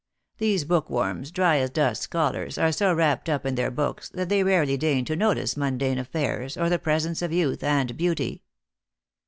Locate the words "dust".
1.69-2.01